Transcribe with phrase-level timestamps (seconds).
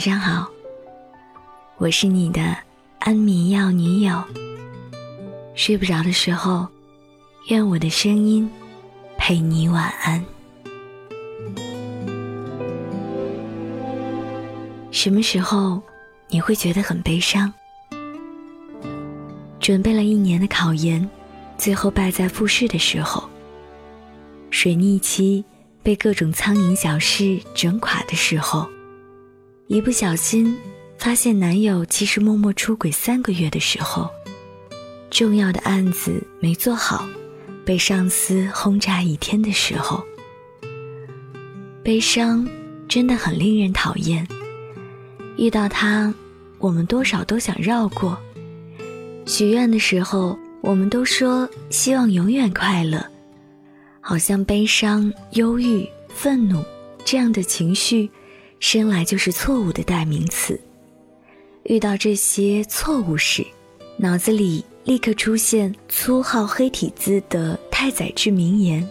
[0.00, 0.50] 晚上好，
[1.76, 2.56] 我是你的
[3.00, 4.18] 安眠药女友。
[5.54, 6.66] 睡不着的时候，
[7.48, 8.50] 愿我的声音
[9.18, 10.24] 陪你晚安。
[14.90, 15.82] 什么时候
[16.28, 17.52] 你会觉得很悲伤？
[19.60, 21.06] 准备了一年的考研，
[21.58, 23.28] 最后败在复试的时候；
[24.48, 25.44] 水逆期
[25.82, 28.66] 被各种苍蝇小事整垮的时候。
[29.72, 30.58] 一不小心
[30.98, 34.10] 发现男友其实默默出轨三个月的时候，
[35.12, 37.08] 重要的案子没做好，
[37.64, 40.02] 被上司轰炸一天的时候，
[41.84, 42.44] 悲伤
[42.88, 44.26] 真的很令人讨厌。
[45.36, 46.12] 遇到他，
[46.58, 48.18] 我们多少都想绕过。
[49.24, 53.00] 许愿的时候，我们都说希望永远快乐，
[54.00, 56.60] 好像悲伤、忧郁、愤怒
[57.04, 58.10] 这样的情绪。
[58.60, 60.60] 生来就是错误的代名词。
[61.64, 63.44] 遇到这些错误时，
[63.96, 68.86] 脑子里立刻出现粗号黑体字的太宰治名言：“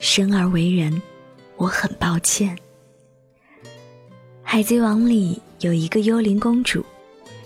[0.00, 1.00] 生而为人，
[1.56, 2.56] 我很抱歉。”
[4.42, 6.84] 《海贼王》里有一个幽灵公主，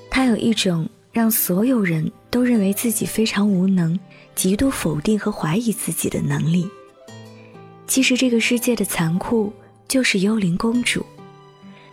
[0.09, 3.99] 她有一种让所有人都认为自己非常无能、
[4.37, 6.69] 极度否定和怀疑自己的能力。
[7.89, 9.53] 其实，这个世界的残酷
[9.89, 11.05] 就是幽灵公主。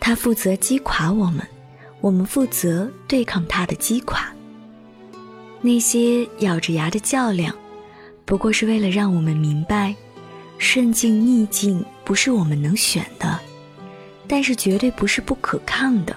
[0.10, 1.48] 他负责击垮我们，
[2.02, 4.28] 我们负责对抗他的击垮。
[5.62, 7.56] 那些咬着牙的较量，
[8.26, 9.96] 不过是为了让我们明白，
[10.58, 13.40] 顺境逆境不是我们能选的，
[14.28, 16.16] 但是绝对不是不可抗的。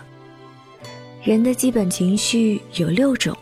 [1.22, 3.36] 人的基本情绪有六种：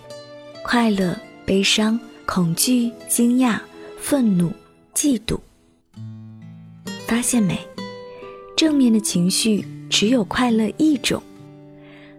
[0.65, 3.57] 快乐、悲伤、恐惧、惊讶、
[4.01, 4.53] 愤怒、
[4.97, 5.39] 嫉妒。
[7.07, 7.57] 发现没？
[8.57, 9.65] 正面的情绪。
[9.91, 11.21] 只有快乐一种，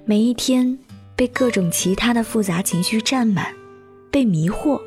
[0.06, 0.78] 每一天
[1.16, 3.52] 被各种其他的复杂情绪占满，
[4.12, 4.80] 被迷惑，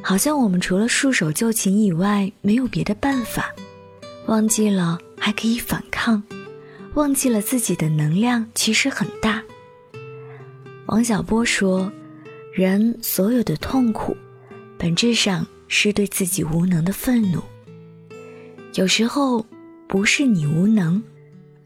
[0.00, 3.52] 好像我们除了束手就擒以外没有别的办法，
[4.26, 6.22] 忘记了还可以反抗，
[6.94, 9.42] 忘记了自己的能量其实很大。
[10.86, 11.92] 王小波说
[12.54, 14.16] ：“人所有的痛苦，
[14.78, 17.42] 本质上是对自己无能的愤怒。
[18.74, 19.44] 有时候
[19.88, 21.02] 不是你无能。”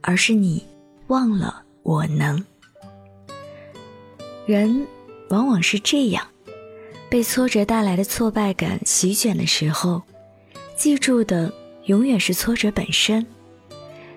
[0.07, 0.65] 而是你
[1.09, 2.43] 忘了我能。
[4.47, 4.87] 人
[5.31, 6.25] 往往是这样，
[7.11, 10.01] 被挫折带来的挫败感席卷的时候，
[10.77, 11.53] 记住的
[11.87, 13.27] 永远是挫折本身。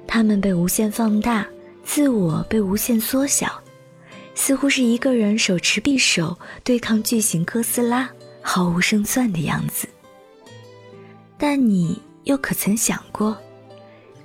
[0.05, 1.47] 他们被无限放大，
[1.83, 3.59] 自我被无限缩小，
[4.35, 8.07] 似乎是一个人手持匕首对抗巨型哥斯拉，
[8.43, 9.87] 毫无胜算的样子。
[11.35, 13.35] 但你又可曾想过？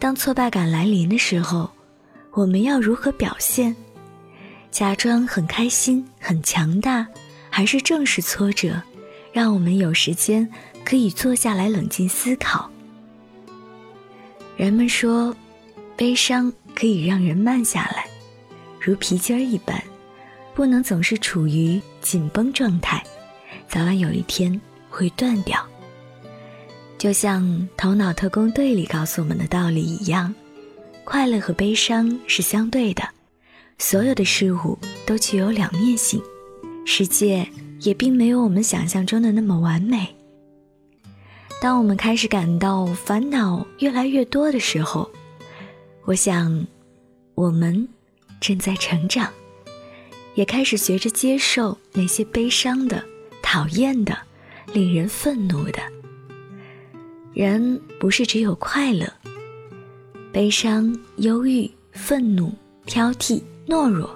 [0.05, 1.71] 当挫败感来临的时候，
[2.33, 3.75] 我们要如何表现？
[4.71, 7.07] 假装很开心、很强大，
[7.49, 8.83] 还是正视挫折，
[9.33, 10.47] 让我们有时间
[10.85, 12.71] 可以坐下来冷静思考？
[14.59, 15.35] 人们说，
[15.97, 18.07] 悲伤可以让人慢下来，
[18.79, 19.83] 如皮筋儿一般，
[20.55, 23.03] 不能总是处于紧绷状态，
[23.67, 24.61] 早晚有一天
[24.91, 25.67] 会断掉。
[27.05, 27.43] 就像
[27.77, 30.35] 《头脑特工队》里告诉我们的道理一样，
[31.05, 33.07] 快乐和悲伤是相对的，
[33.79, 36.19] 所有的事物都具有两面性，
[36.87, 37.47] 世界
[37.81, 40.17] 也并没有我们想象中的那么完美。
[41.61, 45.11] 当我们开始感到烦恼越来越多的时候，
[46.07, 46.67] 我想，
[47.35, 47.87] 我们
[48.41, 49.31] 正在成长，
[50.37, 53.05] 也开始学着接受那些悲伤的、
[53.43, 54.17] 讨厌的、
[54.73, 55.83] 令人愤怒的。
[57.35, 59.13] 人不是只有快乐、
[60.33, 62.53] 悲伤、忧郁、愤怒、
[62.87, 64.09] 挑剔、懦弱，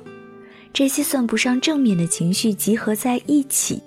[0.72, 3.82] 这些算不上正面的情绪集合在一起，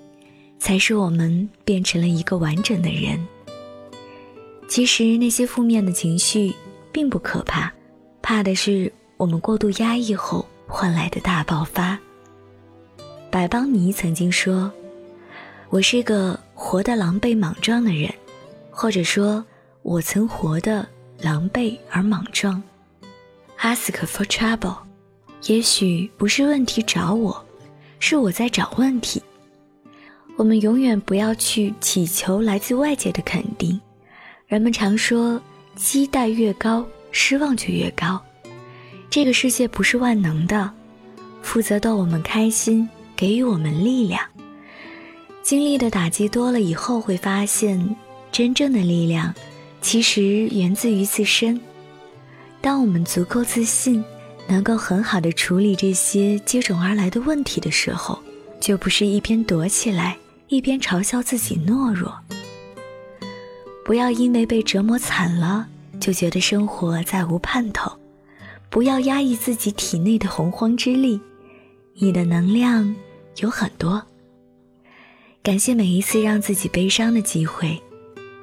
[0.58, 3.18] 才使我们变成了一个完整的人。
[4.68, 6.52] 其实那些负面的情绪
[6.92, 7.72] 并不可怕，
[8.20, 11.98] 怕的是我们过度压抑后换来的大爆发。
[13.30, 14.70] 百邦尼曾经说
[15.70, 18.12] ：“我是个活得狼狈莽撞的人。”
[18.72, 19.44] 或者说，
[19.82, 20.88] 我曾活得
[21.20, 22.60] 狼狈而莽撞。
[23.60, 24.78] Ask for trouble，
[25.44, 27.44] 也许不是问题找我，
[28.00, 29.22] 是我在找问题。
[30.36, 33.78] 我们永远不要去祈求来自外界的肯定。
[34.46, 35.40] 人们常说，
[35.76, 38.20] 期待越高，失望就越高。
[39.10, 40.72] 这个世界不是万能的，
[41.42, 44.24] 负责逗我们开心，给予我们力量。
[45.42, 47.94] 经历的打击多了以后，会发现。
[48.32, 49.32] 真正的力量，
[49.82, 51.60] 其实源自于自身。
[52.62, 54.02] 当我们足够自信，
[54.48, 58.18] 能够很好的处理这些接踵而来的问题的时候，
[58.58, 60.16] 就不是一边躲起来，
[60.48, 62.18] 一边嘲笑自己懦弱。
[63.84, 65.68] 不要因为被折磨惨了，
[66.00, 67.92] 就觉得生活再无盼头。
[68.70, 71.20] 不要压抑自己体内的洪荒之力，
[71.94, 72.94] 你的能量
[73.36, 74.02] 有很多。
[75.42, 77.78] 感谢每一次让自己悲伤的机会，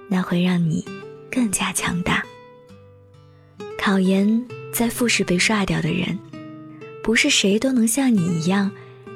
[0.09, 0.83] 那会让你
[1.31, 2.21] 更加强大。
[3.77, 6.19] 考研在复试被刷掉的人，
[7.01, 8.69] 不是谁都能像你一样，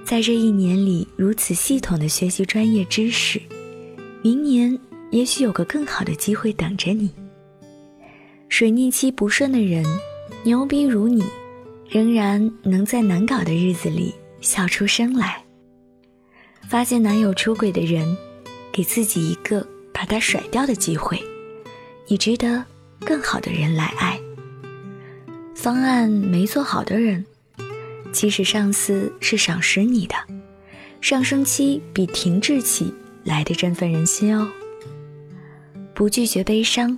[0.06, 3.42] 在这一年里如此系统的学习专业知识。
[4.22, 4.80] 明年
[5.12, 7.12] 也许有个更好的机会等着你。
[8.48, 9.84] 水逆期不顺的人。
[10.46, 11.24] 牛逼如你，
[11.88, 15.42] 仍然能在难搞的日子里笑出声来。
[16.68, 18.18] 发现男友出轨的人，
[18.70, 21.22] 给自己一个把他甩掉的机会。
[22.08, 22.66] 你值得
[23.00, 24.20] 更好的人来爱。
[25.56, 27.26] 方案没做好的人，
[28.12, 30.16] 其实上司是赏识你的，
[31.00, 32.94] 上升期比停滞期
[33.24, 34.52] 来的振奋人心哦。
[35.94, 36.98] 不拒绝悲伤，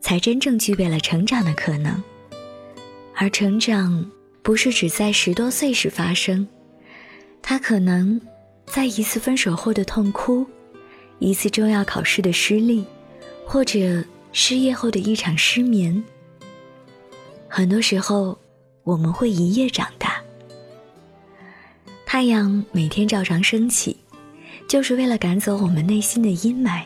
[0.00, 2.02] 才真正具备了成长的可能。
[3.14, 4.10] 而成长
[4.42, 6.46] 不是只在十多岁时发生，
[7.42, 8.20] 它可能
[8.66, 10.46] 在一次分手后的痛哭，
[11.18, 12.84] 一次重要考试的失利，
[13.44, 16.02] 或者失业后的一场失眠。
[17.48, 18.38] 很多时候，
[18.82, 20.20] 我们会一夜长大。
[22.04, 23.96] 太阳每天照常升起，
[24.68, 26.84] 就是为了赶走我们内心的阴霾。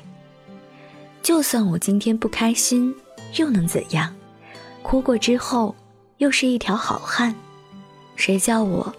[1.22, 2.94] 就算我今天不开心，
[3.36, 4.14] 又能怎样？
[4.82, 5.74] 哭过之后。
[6.20, 7.34] 又是一条好汉，
[8.14, 8.94] 谁叫我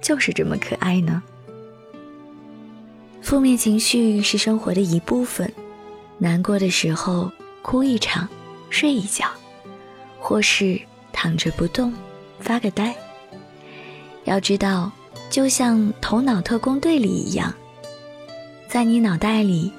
[0.00, 1.22] 就是这么可爱呢？
[3.22, 5.50] 负面情绪是生活的一部分，
[6.18, 7.30] 难过的时候
[7.62, 8.28] 哭一场，
[8.68, 9.26] 睡一觉，
[10.18, 10.78] 或是
[11.12, 11.94] 躺着不动，
[12.40, 12.94] 发个呆。
[14.24, 14.92] 要知道，
[15.30, 17.54] 就像《头脑特工队》里一样，
[18.68, 19.72] 在你脑袋里，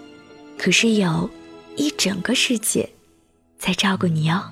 [0.57, 1.29] 可是有
[1.75, 2.89] 一整个世界
[3.59, 4.43] 在照顾你哦。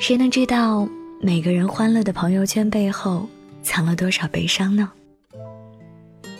[0.00, 0.88] 谁能知道
[1.20, 3.28] 每个人欢乐的朋友圈背后
[3.62, 4.90] 藏了多少悲伤呢？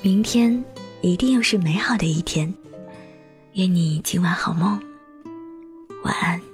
[0.00, 0.64] 明天
[1.00, 2.52] 一定又是美好的一天，
[3.52, 4.80] 愿你今晚好梦，
[6.02, 6.47] 晚安。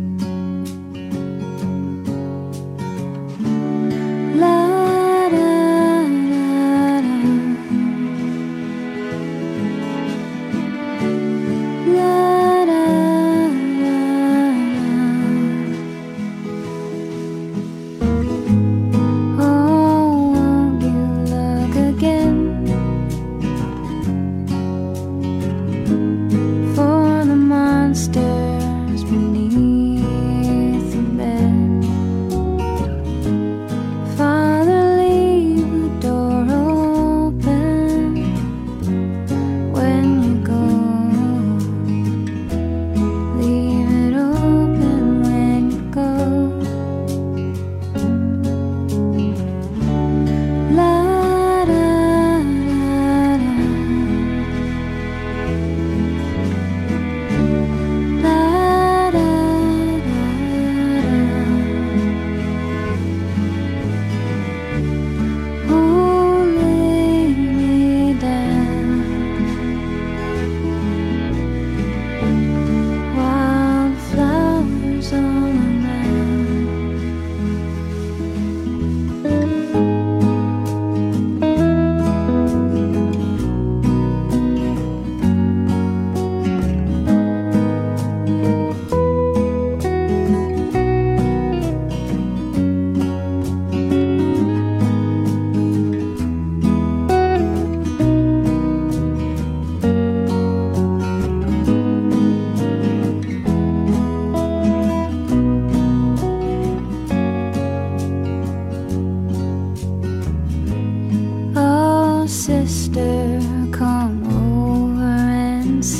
[0.00, 0.39] Amen.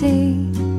[0.01, 0.70] see.